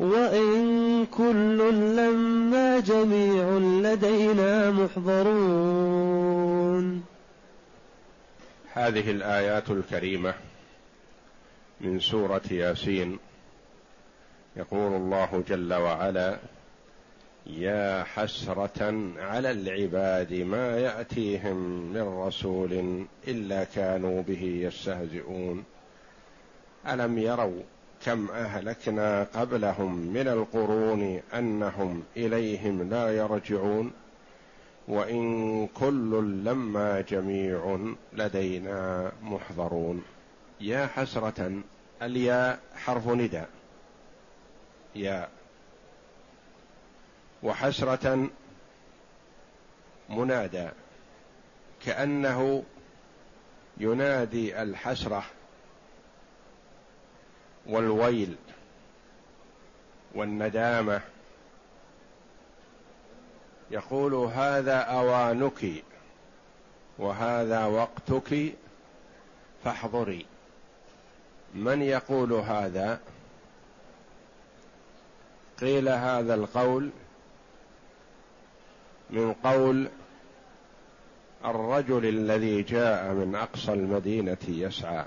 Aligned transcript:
وإن 0.00 1.06
كل 1.06 1.58
لما 1.96 2.80
جميع 2.80 3.58
لدينا 3.58 4.70
محضرون 4.70 6.28
هذه 8.72 9.10
الآيات 9.10 9.70
الكريمة 9.70 10.34
من 11.80 12.00
سورة 12.00 12.42
ياسين. 12.50 13.18
يقول 14.56 14.92
الله 14.92 15.44
جل 15.48 15.74
وعلا 15.74 16.38
يا 17.46 18.04
حسرة 18.04 19.10
على 19.18 19.50
العباد 19.50 20.34
ما 20.34 20.78
يأتيهم 20.78 21.56
من 21.92 22.02
رسول 22.26 23.04
إلا 23.28 23.64
كانوا 23.64 24.22
به 24.22 24.42
يستهزئون. 24.42 25.64
ألم 26.88 27.18
يروا 27.18 27.62
كم 28.04 28.30
أهلكنا 28.30 29.22
قبلهم 29.22 29.98
من 29.98 30.28
القرون 30.28 31.20
أنهم 31.34 32.02
إليهم 32.16 32.90
لا 32.90 33.16
يرجعون 33.16 33.92
وإن 34.88 35.66
كل 35.66 36.42
لما 36.44 37.00
جميع 37.00 37.78
لدينا 38.12 39.12
محضرون. 39.22 40.04
يا 40.60 40.86
حسرة 40.86 41.52
الياء 42.02 42.58
حرف 42.74 43.08
نداء. 43.08 43.48
يا. 44.94 45.28
وحسرة 47.42 48.28
منادى. 50.08 50.68
كأنه 51.84 52.64
ينادي 53.78 54.62
الحسرة. 54.62 55.24
والويل 57.68 58.36
والندامة. 60.14 61.00
يقول 63.70 64.14
هذا 64.14 64.78
أوانك 64.78 65.84
وهذا 66.98 67.64
وقتك 67.64 68.54
فاحضري. 69.64 70.26
من 71.54 71.82
يقول 71.82 72.32
هذا؟ 72.32 73.00
قيل 75.60 75.88
هذا 75.88 76.34
القول 76.34 76.90
من 79.10 79.32
قول 79.32 79.88
الرجل 81.44 82.06
الذي 82.06 82.62
جاء 82.62 83.12
من 83.12 83.34
أقصى 83.34 83.72
المدينة 83.72 84.36
يسعى 84.48 85.04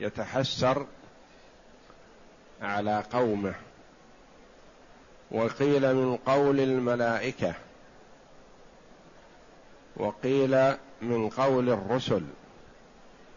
يتحسر 0.00 0.86
على 2.64 3.04
قومه. 3.12 3.54
وقيل 5.30 5.94
من 5.94 6.16
قول 6.16 6.60
الملائكة. 6.60 7.54
وقيل 9.96 10.74
من 11.02 11.28
قول 11.28 11.70
الرسل. 11.70 12.22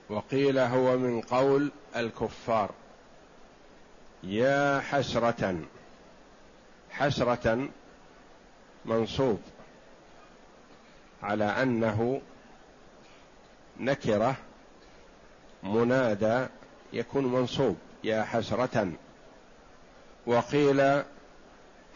وقيل 0.10 0.60
هو 0.60 0.98
من 0.98 1.22
قول 1.22 1.72
الكفار. 1.96 2.72
يا 4.24 4.80
حسرة. 4.80 5.59
حسرة 6.92 7.70
منصوب. 8.86 9.42
على 11.24 11.46
أنه 11.46 12.22
نكرة 13.80 14.36
منادى 15.64 16.46
يكون 16.94 17.26
منصوب. 17.26 17.78
يا 18.04 18.24
حسرة. 18.24 18.92
وقيل 20.28 21.04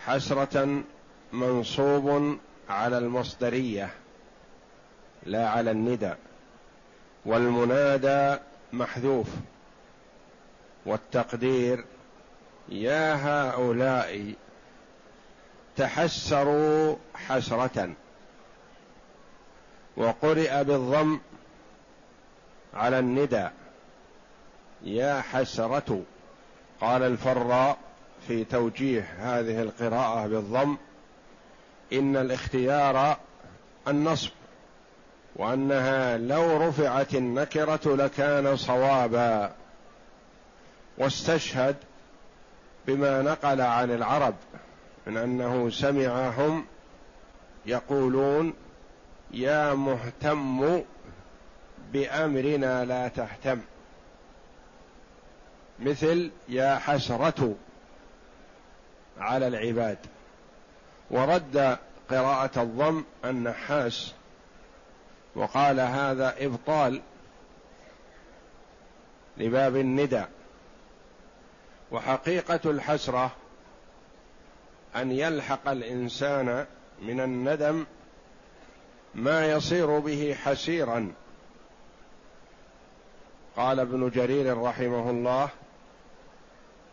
حسرة 0.06 0.84
منصوب 1.34 2.38
على 2.69 2.97
المصدرية 2.97 3.90
لا 5.24 5.50
على 5.50 5.72
الندى 5.72 6.14
والمنادى 7.25 8.42
محذوف 8.74 9.28
والتقدير 10.86 11.86
يا 12.69 13.16
هؤلاء 13.16 14.34
تحسروا 15.78 16.96
حسرة 17.13 17.94
وقرئ 19.98 20.63
بالضم 20.63 21.19
على 22.74 23.00
الندى 23.00 23.48
يا 24.84 25.22
حسرة 25.22 26.03
قال 26.81 27.03
الفراء. 27.03 27.78
في 28.27 28.43
توجيه 28.43 29.07
هذه 29.19 29.61
القراءة 29.61 30.27
بالضم 30.27 30.77
إن 31.93 32.17
الاختيار 32.17 33.17
النصب 33.87 34.31
وأنها 35.35 36.17
لو 36.17 36.67
رفعت 36.67 37.15
النكرة 37.15 37.95
لكان 37.95 38.55
صوابا. 38.55 39.53
واستشهد 40.97 41.75
بما 42.87 43.21
نقل 43.21 43.61
عن 43.61 43.91
العرب 43.91 44.35
من 45.07 45.17
أنه 45.17 45.69
سمعهم 45.69 46.65
يقولون 47.65 48.53
يا 49.31 49.73
مهتم 49.73 50.81
بأمرنا 51.93 52.85
لا 52.85 53.07
تهتم. 53.07 53.59
مثل 55.79 56.31
يا 56.49 56.75
حسرة 56.75 57.55
على 59.21 59.47
العباد. 59.47 59.97
ورد 61.11 61.77
قراءة 62.09 62.61
الضم 62.61 63.03
النحاس 63.25 64.13
وقال 65.35 65.79
هذا 65.79 66.35
إبطال 66.45 67.01
لباب 69.37 69.75
الندى. 69.75 70.23
وحقيقة 71.91 72.59
الحسرة 72.65 73.31
أن 74.95 75.11
يلحق 75.11 75.69
الإنسان 75.69 76.65
من 77.01 77.19
الندم 77.19 77.85
ما 79.15 79.51
يصير 79.51 79.99
به 79.99 80.35
حسيرا. 80.43 81.11
قال 83.56 83.79
ابن 83.79 84.09
جرير 84.09 84.57
رحمه 84.57 85.09
الله 85.09 85.50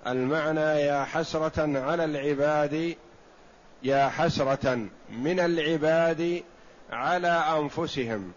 المعنى 0.07 0.61
يا 0.61 1.05
حسرة 1.05 1.79
على 1.81 2.05
العباد 2.05 2.97
يا 3.83 4.09
حسرة 4.09 4.87
من 5.11 5.41
العباد 5.41 6.43
على 6.93 7.29
أنفسهم. 7.29 8.33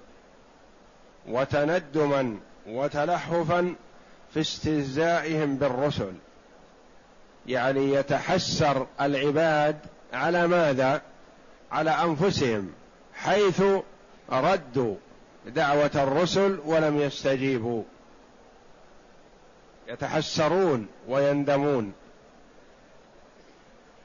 وتندما 1.28 2.38
وتلهفا 2.68 3.76
في 4.34 4.40
استهزائهم 4.40 5.56
بالرسل. 5.56 6.14
يعني 7.48 7.94
يتحسر 7.94 8.88
العباد 9.02 9.78
على 10.14 10.48
ماذا؟ 10.48 11.02
على 11.72 11.92
أنفسهم 11.92 12.72
حيث 13.14 13.64
ردوا 14.32 14.96
دعوة 15.46 15.92
الرسل 15.96 16.60
ولم 16.66 16.98
يستجيبوا. 16.98 17.84
يتحسرون 19.92 20.88
ويندمون. 21.08 21.94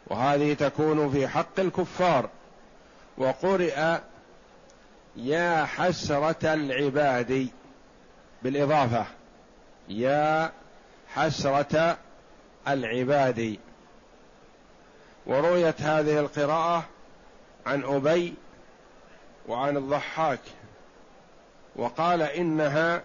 وهذه 0.07 0.55
تكون 0.55 1.13
في 1.13 1.29
حق 1.29 1.61
الكفار. 1.61 2.29
وقرئ 3.19 3.99
يا 5.17 5.65
حسرة 5.65 6.55
العباد 6.55 7.49
بالإضافة. 8.43 9.07
يا 9.89 10.53
حسرة 11.09 11.99
العباد. 12.69 13.59
ورويت 15.27 15.81
هذه 15.81 16.21
القراءة 16.21 16.85
عن 17.67 17.85
أبي 17.85 18.35
وعن 19.49 19.77
الضحاك. 19.77 20.41
وقال 21.77 22.23
إنها 22.23 23.03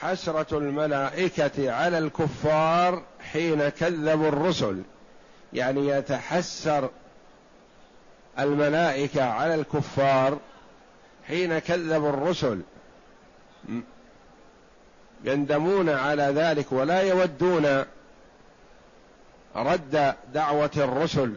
حسره 0.00 0.58
الملائكة 0.58 1.72
على 1.72 1.98
الكفار 1.98 3.02
حين 3.32 3.68
كذبوا 3.68 4.28
الرسل. 4.28 4.82
يعني 5.52 5.88
يتحسر 5.88 6.90
الملائكة 8.38 9.24
على 9.24 9.54
الكفار 9.54 10.38
حين 11.26 11.58
كذبوا 11.58 12.10
الرسل. 12.10 12.60
يندمون 15.24 15.88
على 15.88 16.22
ذلك 16.22 16.72
ولا 16.72 17.00
يودون 17.00 17.84
رد 19.56 20.14
دعوة 20.34 20.70
الرسل. 20.76 21.36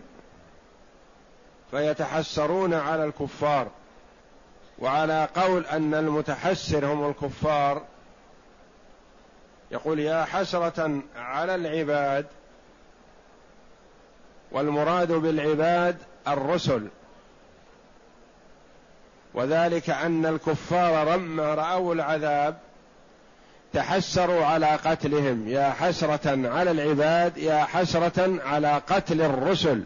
فيتحسرون 1.71 2.73
على 2.73 3.05
الكفار. 3.05 3.67
وعلى 4.79 5.27
قول 5.35 5.65
أن 5.65 5.93
المتحسر 5.93 6.85
هم 6.85 7.09
الكفار 7.09 7.90
يقول 9.71 9.99
يا 9.99 10.25
حسرة 10.25 11.01
على 11.15 11.55
العباد 11.55 12.25
والمراد 14.51 15.11
بالعباد 15.11 15.97
الرسل. 16.27 16.87
وذلك 19.33 19.89
أن 19.89 20.25
الكفار 20.25 21.15
لما 21.15 21.53
رأوا 21.53 21.93
العذاب 21.93 22.57
تحسروا 23.73 24.45
على 24.45 24.67
قتلهم. 24.67 25.47
يا 25.47 25.69
حسرة 25.69 26.49
على 26.49 26.71
العباد 26.71 27.37
يا 27.37 27.63
حسرة 27.63 28.39
على 28.45 28.81
قتل 28.89 29.21
الرسل. 29.21 29.83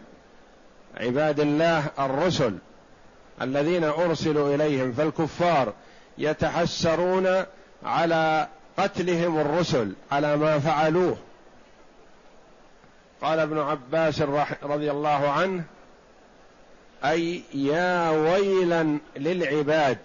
عباد 0.96 1.40
الله 1.40 1.84
الرسل 1.98 2.58
الذين 3.42 3.84
أرسلوا 3.84 4.54
إليهم 4.54 4.92
فالكفار 4.92 5.72
يتحسرون 6.18 7.44
على 7.84 8.48
قتلهم 8.78 9.40
الرسل 9.40 9.92
على 10.12 10.36
ما 10.36 10.58
فعلوه. 10.58 11.16
قال 13.22 13.38
ابن 13.38 13.58
عباس 13.58 14.22
رضي 14.62 14.90
الله 14.90 15.28
عنه 15.28 15.64
أي 17.04 17.42
يا 17.54 18.10
ويلا 18.10 18.98
للعباد. 19.16 19.98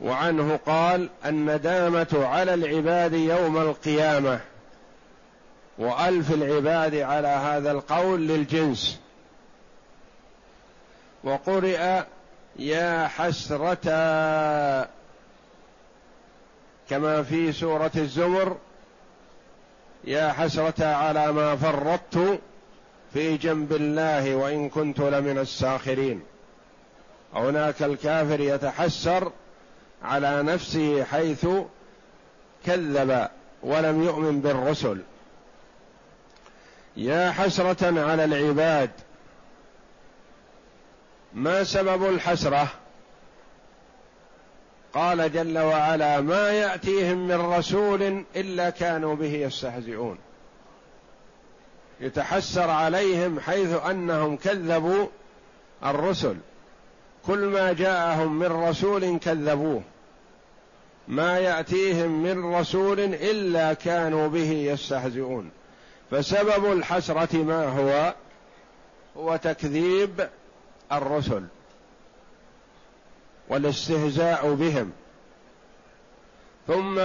وعنه 0.00 0.58
قال 0.66 1.08
الندامة 1.26 2.08
على 2.12 2.54
العباد 2.54 3.12
يوم 3.12 3.56
القيامة. 3.56 4.40
وألف 5.78 6.32
العباد 6.32 6.94
على 6.94 7.28
هذا 7.28 7.70
القول 7.70 8.28
للجنس. 8.28 9.00
وقرئ 11.24 12.02
يا 12.58 13.06
حسرة 13.06 13.88
كما 16.90 17.22
في 17.22 17.52
سورة 17.52 17.90
الزمر 17.96 18.56
يا 20.04 20.32
حسرة 20.32 20.84
على 20.84 21.32
ما 21.32 21.56
فرطت 21.56 22.40
في 23.12 23.36
جنب 23.36 23.72
الله 23.72 24.34
وإن 24.36 24.68
كنت 24.68 25.00
لمن 25.00 25.38
الساخرين. 25.38 26.22
هناك 27.34 27.82
الكافر 27.82 28.40
يتحسر 28.40 29.32
على 30.02 30.42
نفسه 30.42 31.04
حيث 31.04 31.46
كذب 32.66 33.28
ولم 33.62 34.02
يؤمن 34.02 34.40
بالرسل. 34.40 35.00
يا 36.96 37.30
حسرة 37.30 38.00
على 38.10 38.24
العباد 38.24 38.90
ما 41.34 41.64
سبب 41.64 42.08
الحسرة؟ 42.08 42.68
قال 44.96 45.32
جل 45.32 45.58
وعلا 45.58 46.20
ما 46.20 46.50
يأتيهم 46.50 47.28
من 47.28 47.40
رسول 47.40 48.24
إلا 48.36 48.70
كانوا 48.70 49.14
به 49.14 49.32
يستهزئون. 49.32 50.18
يتحسر 52.00 52.70
عليهم 52.70 53.40
حيث 53.40 53.74
أنهم 53.90 54.36
كذبوا 54.36 55.06
الرسل. 55.84 56.36
كل 57.26 57.38
ما 57.38 57.72
جاءهم 57.72 58.38
من 58.38 58.46
رسول 58.46 59.18
كذبوه. 59.18 59.82
ما 61.08 61.38
يأتيهم 61.38 62.22
من 62.22 62.54
رسول 62.54 63.00
إلا 63.00 63.72
كانوا 63.72 64.28
به 64.28 64.50
يستهزئون. 64.50 65.50
فسبب 66.10 66.72
الحسرة 66.72 67.36
ما 67.36 67.68
هو؟ 67.68 68.14
هو 69.16 69.36
تكذيب 69.36 70.28
الرسل. 70.92 71.42
والاستهزاء 73.48 74.54
بهم. 74.54 74.92
ثم 76.66 77.00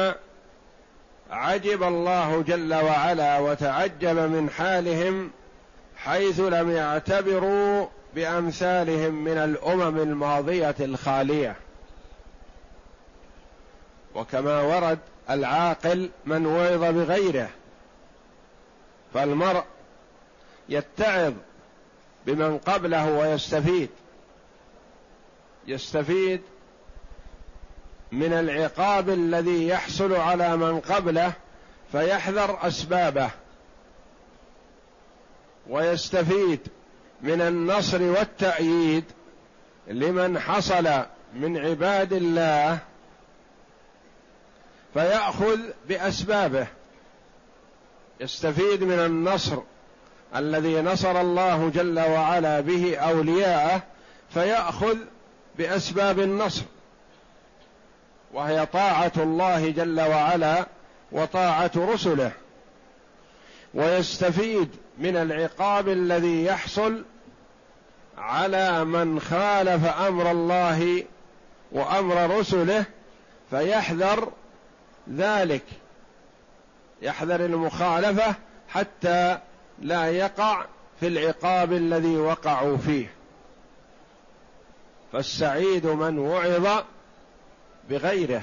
عجب 1.32 1.84
الله 1.84 2.42
جل 2.42 2.74
وعلا 2.74 3.40
وتعجب 3.40 4.16
من 4.18 4.50
حالهم 4.50 5.32
حيث 5.96 6.40
لم 6.40 6.72
يعتبروا 6.72 7.88
بأمثالهم 8.16 9.24
من 9.24 9.38
الأمم 9.38 9.98
الماضية 9.98 10.76
الخالية. 10.80 11.56
وكما 14.16 14.62
ورد 14.62 15.00
العاقل 15.30 16.10
من 16.26 16.46
وعظ 16.46 16.84
بغيره 16.84 17.50
فالمرء 19.14 19.64
يتعظ 20.70 21.34
بمن 22.26 22.58
قبله 22.58 23.12
ويستفيد. 23.12 23.90
يستفيد 25.68 26.42
من 28.12 28.34
العقاب 28.34 29.10
الذي 29.10 29.68
يحصل 29.68 30.14
على 30.14 30.58
من 30.58 30.80
قبله 30.80 31.34
فيحذر 31.92 32.68
أسبابه. 32.68 33.30
ويستفيد 35.70 36.60
من 37.22 37.42
النصر 37.42 38.02
والتأييد 38.02 39.04
لمن 39.88 40.40
حصل 40.40 41.04
من 41.34 41.58
عباد 41.58 42.14
الله 42.14 42.80
فيأخذ 44.94 45.60
بأسبابه. 45.88 46.68
يستفيد 48.20 48.84
من 48.84 49.00
النصر 49.00 49.58
الذي 50.36 50.82
نصر 50.82 51.22
الله 51.22 51.70
جل 51.70 52.00
وعلا 52.00 52.60
به 52.60 52.98
أولياءه 52.98 53.82
فيأخذ 54.34 54.98
بأسباب 55.58 56.20
النصر 56.20 56.64
وهي 58.34 58.66
طاعة 58.66 59.12
الله 59.18 59.70
جل 59.70 60.02
وعلا 60.02 60.66
وطاعة 61.12 61.72
رسله 61.76 62.32
ويستفيد 63.74 64.70
من 64.98 65.16
العقاب 65.16 65.90
الذي 65.90 66.46
يحصل 66.46 67.04
على 68.18 68.86
من 68.86 69.20
خالف 69.20 69.86
أمر 69.86 70.32
الله 70.32 71.04
وأمر 71.72 72.40
رسله 72.40 72.86
فيحذر 73.50 74.32
ذلك 75.16 75.64
يحذر 77.02 77.46
المخالفة 77.46 78.36
حتى 78.70 79.38
لا 79.82 80.06
يقع 80.06 80.66
في 81.00 81.08
العقاب 81.08 81.74
الذي 81.74 82.18
وقعوا 82.18 82.78
فيه. 82.78 83.21
فالسعيد 85.14 85.86
من 85.86 86.20
وعظ 86.20 86.84
بغيره. 87.90 88.42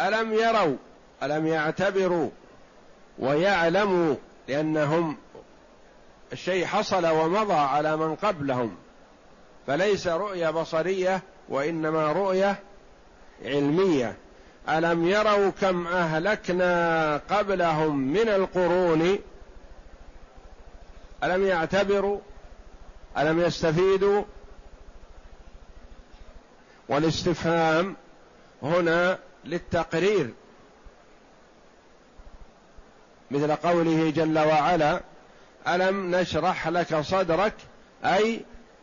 ألم 0.00 0.32
يروا 0.32 0.76
ألم 1.22 1.46
يعتبروا 1.46 2.30
ويعلموا 3.18 4.14
لأنهم 4.48 5.16
الشيء 6.32 6.66
حصل 6.66 7.06
ومضى 7.06 7.54
على 7.54 7.96
من 7.96 8.14
قبلهم. 8.14 8.76
فليس 9.66 10.06
رؤية 10.06 10.50
بصرية 10.50 11.22
وإنما 11.48 12.12
رؤية 12.12 12.56
علمية. 13.44 14.16
ألم 14.68 15.08
يروا 15.08 15.50
كم 15.50 15.86
أهلكنا 15.86 17.16
قبلهم 17.30 17.98
من 17.98 18.28
القرون؟ 18.28 19.18
ألم 21.24 21.46
يعتبروا؟ 21.46 22.20
ألم 23.18 23.40
يستفيدوا؟ 23.40 24.22
والاستفهام 26.88 27.96
هنا 28.62 29.18
للتقرير 29.44 30.34
مثل 33.30 33.56
قوله 33.56 34.10
جل 34.10 34.38
وعلا 34.38 35.00
ألم 35.68 36.16
نشرح 36.16 36.68
لك 36.68 37.00
صدرك؟ 37.00 37.54
أي 38.04 38.40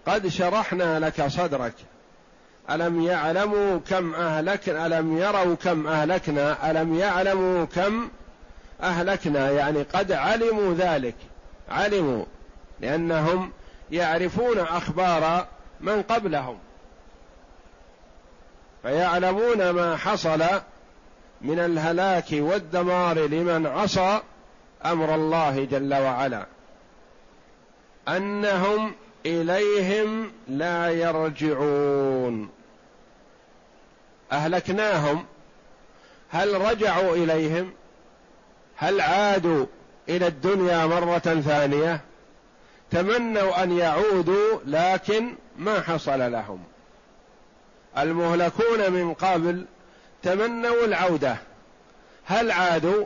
قد 0.07 0.27
شرحنا 0.27 0.99
لك 0.99 1.27
صدرك. 1.27 1.73
ألم 2.69 3.01
يعلموا 3.01 3.79
كم 3.89 4.15
أهلكنا؟ 4.15 4.85
ألم 4.85 5.17
يروا 5.17 5.55
كم 5.55 5.87
أهلكنا؟ 5.87 6.71
ألم 6.71 6.99
يعلموا 6.99 7.65
كم 7.65 8.09
أهلكنا؟ 8.81 9.51
يعني 9.51 9.81
قد 9.81 10.11
علموا 10.11 10.73
ذلك. 10.73 11.15
علموا 11.69 12.25
لأنهم 12.79 13.51
يعرفون 13.91 14.59
أخبار 14.59 15.47
من 15.81 16.01
قبلهم. 16.01 16.57
فيعلمون 18.85 19.69
ما 19.69 19.97
حصل 19.97 20.43
من 21.41 21.59
الهلاك 21.59 22.25
والدمار 22.31 23.19
لمن 23.19 23.67
عصى 23.67 24.21
أمر 24.85 25.15
الله 25.15 25.65
جل 25.65 25.93
وعلا. 25.93 26.45
أنهم 28.07 28.93
إليهم 29.25 30.31
لا 30.47 30.89
يرجعون. 30.89 32.49
أهلكناهم. 34.31 35.25
هل 36.29 36.61
رجعوا 36.61 37.15
إليهم؟ 37.15 37.73
هل 38.75 39.01
عادوا 39.01 39.65
إلى 40.09 40.27
الدنيا 40.27 40.85
مرة 40.85 41.41
ثانية؟ 41.45 42.01
تمنوا 42.91 43.63
أن 43.63 43.77
يعودوا 43.77 44.59
لكن 44.65 45.35
ما 45.57 45.81
حصل 45.81 46.31
لهم. 46.31 46.74
المهلكون 47.97 48.91
من 48.91 49.13
قبل 49.13 49.65
تمنوا 50.23 50.85
العودة. 50.85 51.37
هل 52.25 52.51
عادوا؟ 52.51 53.05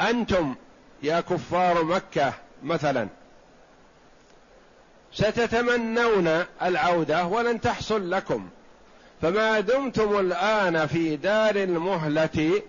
أنتم 0.00 0.54
يا 1.02 1.20
كفار 1.20 1.84
مكة 1.84 2.32
مثلا. 2.62 3.08
ستتمنون 5.12 6.44
العودة 6.62 7.26
ولن 7.26 7.60
تحصل 7.60 8.10
لكم. 8.10 8.48
فما 9.22 9.60
دمتم 9.60 10.18
الآن 10.18 10.86
في 10.86 11.16
دار 11.16 11.56
المهلة 11.56 12.62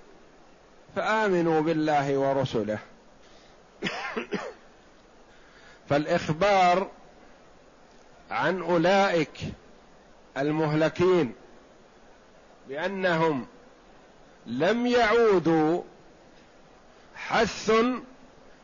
فآمنوا 0.95 1.61
بالله 1.61 2.17
ورسله. 2.17 2.79
فالإخبار 5.89 6.87
عن 8.31 8.61
أولئك 8.61 9.39
المهلكين 10.37 11.33
بانهم 12.69 13.45
لم 14.45 14.87
يعودوا 14.87 15.81
حث 17.15 17.71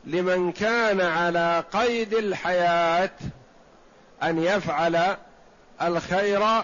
لمن 0.06 0.52
كان 0.52 1.02
على 1.02 1.64
قيد 1.74 2.14
الحياة 2.14 3.12
أن 4.24 4.44
يفعل 4.44 5.18
الخير 5.82 6.64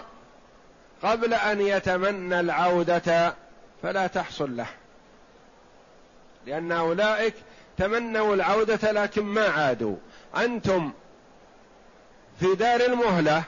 قبل 1.02 1.34
أن 1.34 1.60
يتمنى 1.60 2.40
العودة 2.40 3.34
فلا 3.82 4.06
تحصل 4.06 4.56
له. 4.56 4.66
لأن 6.46 6.72
أولئك 6.72 7.34
تمنوا 7.78 8.34
العودة 8.34 8.92
لكن 8.92 9.22
ما 9.22 9.48
عادوا. 9.48 9.96
أنتم 10.36 10.92
في 12.40 12.54
دار 12.54 12.80
المهلة 12.80 13.42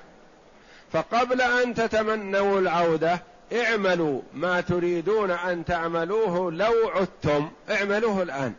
فقبل 0.92 1.40
أن 1.40 1.74
تتمنوا 1.74 2.60
العودة 2.60 3.22
اعملوا 3.52 4.20
ما 4.34 4.60
تريدون 4.60 5.30
أن 5.30 5.64
تعملوه 5.64 6.52
لو 6.52 6.88
عدتم. 6.88 7.50
اعملوه 7.70 8.22
الآن. 8.22 8.54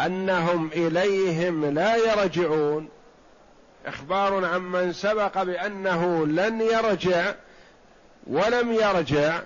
أنهم 0.00 0.70
إليهم 0.72 1.64
لا 1.64 1.96
يرجعون. 1.96 2.88
إخبار 3.86 4.44
عمن 4.44 4.92
سبق 4.92 5.42
بأنه 5.42 6.26
لن 6.26 6.60
يرجع 6.60 7.34
ولم 8.26 8.72
يرجع. 8.72 9.40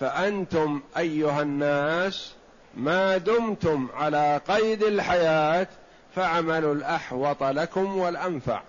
فأنتم 0.00 0.82
أيها 0.98 1.42
الناس 1.42 2.34
ما 2.74 3.16
دمتم 3.16 3.88
على 3.94 4.40
قيد 4.48 4.82
الحياة 4.82 5.66
فاعملوا 6.14 6.74
الأحوط 6.74 7.42
لكم 7.42 7.98
والأنفع. 7.98 8.60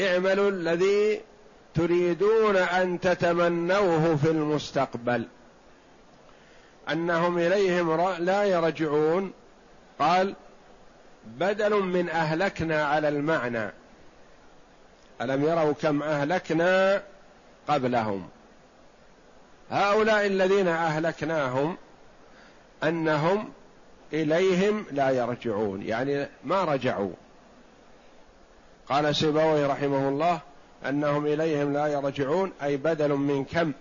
اعملوا 0.00 0.50
الذي 0.50 1.20
تريدون 1.74 2.56
أن 2.56 3.00
تتمنوه 3.00 4.16
في 4.16 4.30
المستقبل. 4.30 5.26
أنهم 6.92 7.38
إليهم 7.38 8.00
لا 8.18 8.44
يرجعون. 8.44 9.32
قال 9.98 10.34
بدل 11.26 11.74
من 11.82 12.08
أهلكنا 12.08 12.84
على 12.84 13.08
المعنى. 13.08 13.70
ألم 15.20 15.44
يروا 15.44 15.72
كم 15.72 16.02
أهلكنا 16.02 17.02
قبلهم؟ 17.68 18.28
هؤلاء 19.70 20.26
الذين 20.26 20.68
أهلكناهم 20.68 21.76
أنهم 22.84 23.52
إليهم 24.12 24.84
لا 24.92 25.10
يرجعون. 25.10 25.82
يعني 25.82 26.28
ما 26.44 26.64
رجعوا. 26.64 27.12
قال 28.88 29.16
سيبوي 29.16 29.66
رحمه 29.66 30.08
الله 30.08 30.40
أنهم 30.88 31.26
إليهم 31.26 31.72
لا 31.72 31.86
يرجعون 31.86 32.52
أي 32.62 32.76
بدل 32.76 33.12
من 33.12 33.44
كم؟ 33.44 33.72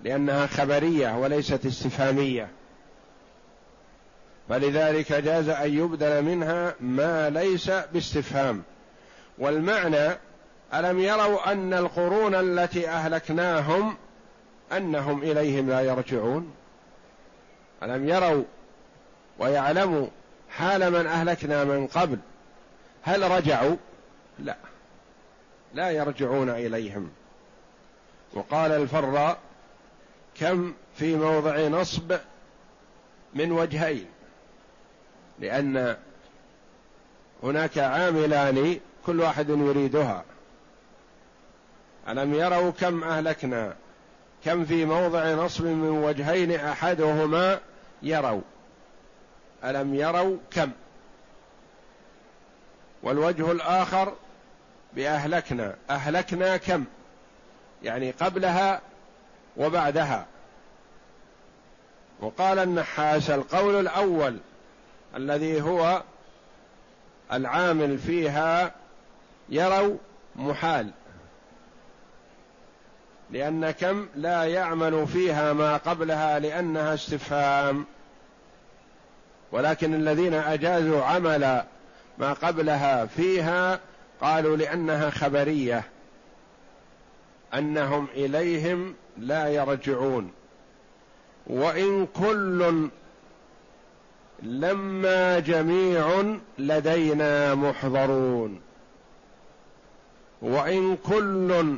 لأنها 0.00 0.46
خبرية 0.46 1.18
وليست 1.18 1.66
استفهامية. 1.66 2.48
فلذلك 4.48 5.12
جاز 5.12 5.48
أن 5.48 5.78
يبدل 5.78 6.22
منها 6.22 6.74
ما 6.80 7.30
ليس 7.30 7.70
باستفهام. 7.92 8.62
والمعنى 9.38 10.16
ألم 10.74 11.00
يروا 11.00 11.52
أن 11.52 11.74
القرون 11.74 12.34
التي 12.34 12.88
أهلكناهم 12.88 13.96
أنهم 14.72 15.22
إليهم 15.22 15.70
لا 15.70 15.80
يرجعون؟ 15.80 16.52
ألم 17.82 18.08
يروا 18.08 18.44
ويعلموا 19.38 20.06
حال 20.50 20.90
من 20.90 21.06
أهلكنا 21.06 21.64
من 21.64 21.86
قبل 21.86 22.18
هل 23.02 23.30
رجعوا؟ 23.30 23.76
لا. 24.38 24.56
لا 25.74 25.90
يرجعون 25.90 26.50
إليهم. 26.50 27.10
وقال 28.34 28.72
الفراء 28.72 29.38
كم 30.34 30.74
في 30.96 31.16
موضع 31.16 31.68
نصب 31.68 32.16
من 33.34 33.52
وجهين؟ 33.52 34.06
لأن 35.38 35.96
هناك 37.42 37.78
عاملان 37.78 38.80
كل 39.06 39.20
واحد 39.20 39.48
يريدها. 39.48 40.24
ألم 42.08 42.34
يروا 42.34 42.70
كم 42.70 43.04
أهلكنا؟ 43.04 43.76
كم 44.44 44.64
في 44.64 44.84
موضع 44.84 45.34
نصب 45.34 45.64
من 45.64 45.90
وجهين 46.04 46.52
أحدهما 46.52 47.60
يروا؟ 48.02 48.42
ألم 49.64 49.94
يروا 49.94 50.36
كم؟ 50.50 50.70
والوجه 53.02 53.52
الآخر 53.52 54.14
بأهلكنا. 54.96 55.74
أهلكنا 55.90 56.56
كم؟ 56.56 56.84
يعني 57.82 58.10
قبلها 58.10 58.80
وبعدها. 59.56 60.26
وقال 62.20 62.58
النحاس 62.58 63.30
القول 63.30 63.80
الأول 63.80 64.38
الذي 65.16 65.62
هو 65.62 66.02
العامل 67.32 67.98
فيها 67.98 68.72
يروا 69.48 69.96
محال. 70.36 70.90
لأن 73.30 73.70
كم؟ 73.70 74.08
لا 74.16 74.44
يعمل 74.44 75.06
فيها 75.06 75.52
ما 75.52 75.76
قبلها 75.76 76.38
لأنها 76.38 76.94
استفهام. 76.94 77.86
ولكن 79.52 79.94
الذين 79.94 80.34
أجازوا 80.34 81.04
عمل 81.04 81.64
ما 82.18 82.32
قبلها 82.32 83.06
فيها 83.06 83.80
قالوا 84.22 84.56
لأنها 84.56 85.10
خبرية. 85.10 85.84
أنهم 87.54 88.08
إليهم 88.14 88.94
لا 89.18 89.48
يرجعون. 89.48 90.32
وإن 91.46 92.06
كل 92.06 92.88
لما 94.42 95.38
جميع 95.38 96.36
لدينا 96.58 97.54
محضرون. 97.54 98.60
وإن 100.42 100.96
كل 100.96 101.76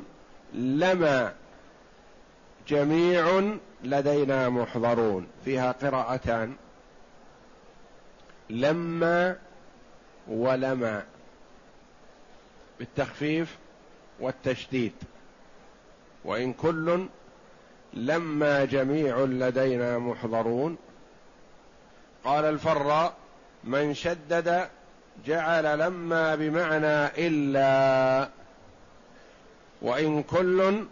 لما 0.55 1.33
جميع 2.69 3.57
لدينا 3.85 4.49
محضرون. 4.49 5.27
فيها 5.45 5.73
قراءتان. 5.73 6.55
لما 8.51 9.37
ولما. 10.29 11.14
بالتخفيف 12.79 13.57
والتشديد. 14.21 14.93
وإن 16.25 16.53
كل 16.53 17.07
لما 17.95 18.65
جميع 18.65 19.19
لدينا 19.19 19.99
محضرون. 19.99 20.77
قال 22.25 22.45
الفراء 22.45 23.17
من 23.65 23.95
شدد 23.95 24.69
جعل 25.27 25.79
لما 25.79 26.35
بمعنى 26.35 27.27
إلا. 27.27 28.29
وإن 29.83 30.23
كل 30.23 30.85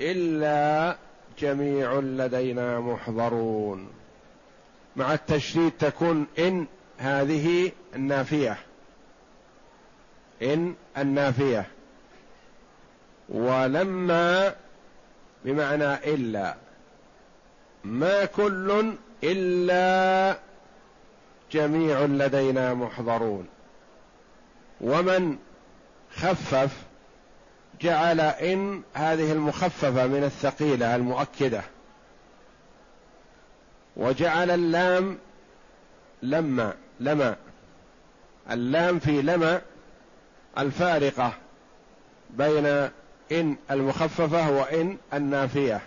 إلا 0.00 0.96
جميع 1.38 1.94
لدينا 1.94 2.80
محضرون. 2.80 3.88
مع 4.96 5.14
التشديد 5.14 5.72
تكون 5.78 6.26
إن 6.38 6.66
هذه 6.98 7.72
النافية. 7.94 8.58
إن 10.42 10.74
النافية. 10.98 11.66
ولما 13.28 14.54
بمعنى 15.44 15.94
إلا. 16.14 16.54
ما 17.84 18.24
كل 18.24 18.92
إلا 19.24 20.38
جميع 21.52 22.00
لدينا 22.00 22.74
محضرون. 22.74 23.48
ومن 24.80 25.38
خفف 26.16 26.70
جعل 27.80 28.20
إن 28.20 28.82
هذه 28.94 29.32
المخففة 29.32 30.06
من 30.06 30.24
الثقيلة 30.24 30.96
المؤكدة. 30.96 31.62
وجعل 33.96 34.50
اللام 34.50 35.18
لما 36.22 36.74
لما. 37.00 37.36
اللام 38.50 38.98
في 38.98 39.22
لما 39.22 39.60
الفارقة 40.58 41.32
بين 42.30 42.66
إن 43.32 43.56
المخففة 43.70 44.50
وإن 44.50 44.96
النافية 45.14 45.80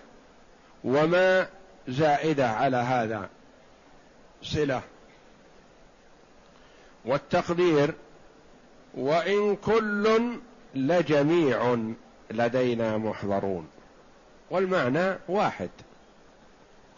وما 0.83 1.47
زائدة 1.87 2.49
على 2.49 2.77
هذا 2.77 3.29
صلة. 4.43 4.81
والتقدير 7.05 7.93
وإن 8.93 9.55
كل 9.55 10.37
لجميع 10.75 11.77
لدينا 12.31 12.97
محضرون 12.97 13.67
والمعنى 14.49 15.17
واحد. 15.27 15.69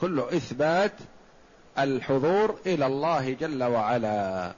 كل 0.01 0.20
إثبات 0.20 0.94
الحضور 1.80 2.60
إلى 2.66 2.86
الله 2.86 3.34
جل 3.34 3.63
وعلا. 3.63 4.54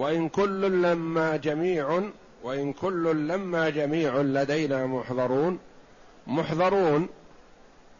وإن 0.00 0.28
كل 0.28 0.82
لما 0.82 1.36
جميع 1.36 2.02
وإن 2.42 2.72
كل 2.72 3.28
لما 3.28 3.70
جميع 3.70 4.16
لدينا 4.16 4.86
محضرون. 4.86 5.58
محضرون 6.26 7.08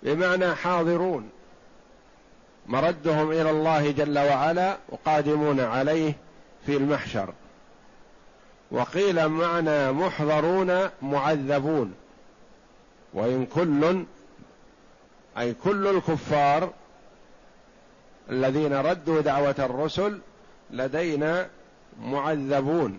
بمعنى 0.03 0.55
حاضرون. 0.55 1.31
مردهم 2.67 3.31
إلى 3.31 3.51
الله 3.51 3.91
جل 3.91 4.19
وعلا 4.19 4.79
وقادمون 4.89 5.61
عليه 5.61 6.13
في 6.67 6.77
المحشر. 6.77 7.33
وقيل 8.71 9.29
معنى 9.29 9.93
محضرون 9.93 10.89
معذبون. 11.03 11.95
وإن 13.15 13.47
كل 13.47 14.05
أي 15.39 15.55
كل 15.55 15.87
الكفار 15.87 16.73
الذين 18.31 18.73
ردوا 18.73 19.21
دعوة 19.21 19.55
الرسل 19.59 20.21
لدينا 20.71 21.49
معذبون. 22.03 22.99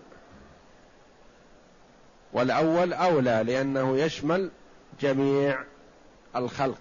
والأول 2.32 2.92
أولى 2.92 3.42
لأنه 3.46 3.98
يشمل 3.98 4.50
جميع 5.00 5.58
الخلق 6.36 6.78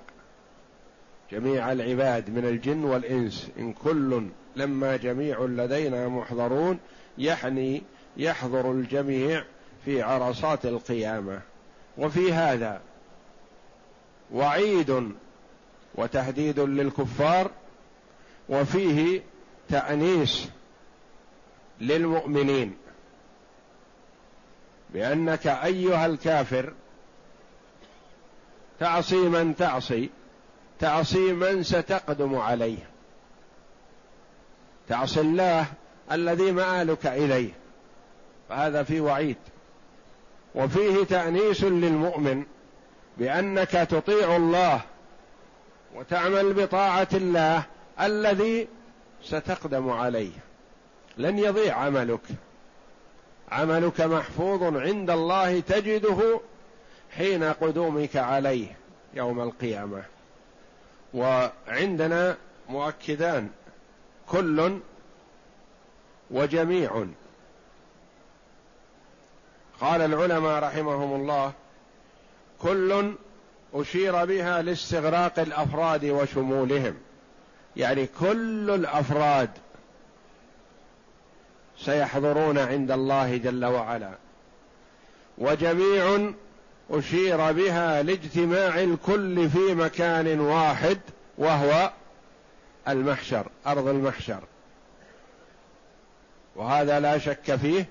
جميع 1.32 1.72
العباد 1.72 2.30
من 2.30 2.46
الجن 2.46 2.84
والإنس. 2.84 3.50
إن 3.60 3.74
كل 3.74 4.28
لما 4.56 4.98
جميع 4.98 5.42
لدينا 5.42 6.08
محضرون 6.08 6.80
يحني 7.18 7.84
يحضر 8.18 8.72
الجميع 8.72 9.44
في 9.86 10.02
عرصات 10.02 10.66
القيامة. 10.66 11.42
وفي 11.98 12.34
هذا 12.34 12.82
وعيد 14.34 15.12
وتهديد 15.96 16.60
للكفار 16.60 17.52
وفيه 18.50 19.22
تأنيس 19.70 20.50
للمؤمنين 21.82 22.78
بأنك 24.90 25.48
أيها 25.48 26.06
الكافر 26.06 26.74
تعصي 28.80 29.16
من 29.16 29.56
تعصي 29.56 30.10
تعصي 30.80 31.34
من 31.34 31.64
ستقدم 31.64 32.36
عليه. 32.36 32.90
تعصي 34.90 35.20
الله 35.20 35.66
الذي 36.12 36.52
مآلك 36.52 37.06
إليه. 37.06 37.52
فهذا 38.50 38.84
في 38.84 39.02
وعيد. 39.02 39.38
وفيه 40.56 41.04
تأنيس 41.04 41.64
للمؤمن 41.64 42.44
بأنك 43.18 43.72
تطيع 43.72 44.36
الله 44.36 44.82
وتعمل 45.96 46.54
بطاعة 46.54 47.08
الله 47.14 47.64
الذي 48.02 48.68
ستقدم 49.24 49.90
عليه. 49.90 50.32
لن 51.18 51.40
يضيع 51.40 51.78
عملك. 51.78 52.22
عملك 53.52 54.02
محفوظ 54.02 54.64
عند 54.64 55.10
الله 55.10 55.60
تجده 55.60 56.40
حين 57.18 57.44
قدومك 57.44 58.16
عليه 58.16 58.78
يوم 59.14 59.42
القيامة. 59.42 60.04
وعندنا 61.14 62.38
مؤكدان 62.70 63.50
كل 64.28 64.80
وجميع. 66.32 67.06
قال 69.82 70.02
العلماء 70.02 70.64
رحمهم 70.64 71.22
الله 71.22 71.54
كل 72.60 73.14
أشير 73.74 74.26
بها 74.26 74.62
لاستغراق 74.62 75.40
الأفراد 75.40 76.06
وشمولهم. 76.06 76.98
يعني 77.76 78.08
كل 78.20 78.70
الأفراد 78.70 79.50
سيحضرون 81.86 82.58
عند 82.58 82.92
الله 82.92 83.38
جل 83.38 83.66
وعلا. 83.66 84.12
وجميع 85.38 86.32
أشير 86.92 87.52
بها 87.52 88.04
لاجتماع 88.04 88.84
الكل 88.84 89.50
في 89.50 89.76
مكان 89.76 90.40
واحد 90.40 91.00
وهو 91.38 91.92
المحشر 92.88 93.48
أرض 93.68 93.88
المحشر. 93.88 94.44
وهذا 96.56 97.00
لا 97.00 97.18
شك 97.18 97.56
فيه 97.56 97.86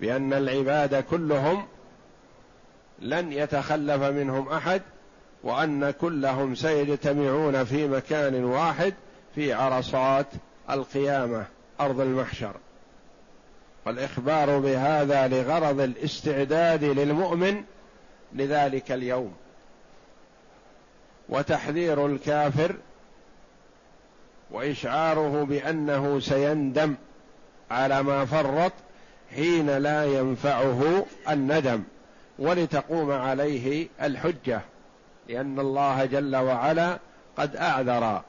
بأن 0.00 0.32
العباد 0.32 1.02
كلهم 1.02 1.66
لن 2.98 3.32
يتخلف 3.32 4.02
منهم 4.02 4.48
أحد 4.48 4.82
وأن 5.42 5.90
كلهم 5.90 6.54
سيجتمعون 6.54 7.64
في 7.64 7.88
مكان 7.88 8.44
واحد 8.44 8.94
في 9.34 9.52
عرصات 9.52 10.26
القيامة 10.70 11.44
أرض 11.80 12.00
المحشر. 12.00 12.54
والإخبار 13.86 14.58
بهذا 14.58 15.28
لغرض 15.28 15.80
الاستعداد 15.80 16.84
للمؤمن 16.84 17.64
لذلك 18.32 18.92
اليوم. 18.92 19.34
وتحذير 21.28 22.06
الكافر 22.06 22.76
وإشعاره 24.50 25.44
بأنه 25.44 26.20
سيندم 26.20 26.94
على 27.70 28.02
ما 28.02 28.24
فرط 28.24 28.72
حين 29.34 29.70
لا 29.70 30.04
ينفعه 30.04 31.06
الندم 31.28 31.82
ولتقوم 32.38 33.10
عليه 33.10 33.88
الحجة 34.02 34.60
لأن 35.28 35.60
الله 35.60 36.04
جل 36.04 36.36
وعلا 36.36 36.98
قد 37.36 37.56
أعذر 37.56 38.22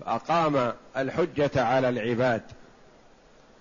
فأقام 0.00 0.72
الحجة 0.96 1.64
على 1.64 1.88
العباد. 1.88 2.42